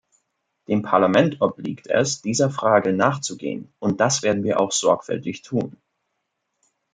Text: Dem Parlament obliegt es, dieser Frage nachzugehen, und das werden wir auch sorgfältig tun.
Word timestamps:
Dem 0.67 0.81
Parlament 0.81 1.41
obliegt 1.41 1.85
es, 1.85 2.23
dieser 2.23 2.49
Frage 2.49 2.91
nachzugehen, 2.91 3.71
und 3.77 3.99
das 4.01 4.23
werden 4.23 4.43
wir 4.43 4.59
auch 4.59 4.71
sorgfältig 4.71 5.43
tun. 5.43 5.77